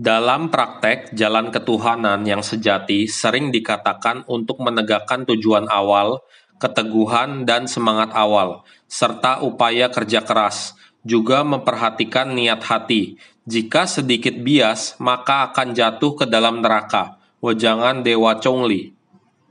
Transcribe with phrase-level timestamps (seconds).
[0.00, 6.24] Dalam praktek, jalan ketuhanan yang sejati sering dikatakan untuk menegakkan tujuan awal,
[6.56, 10.72] keteguhan, dan semangat awal, serta upaya kerja keras,
[11.04, 13.20] juga memperhatikan niat hati.
[13.44, 17.20] Jika sedikit bias, maka akan jatuh ke dalam neraka.
[17.42, 18.91] Wejangan Dewa Chongli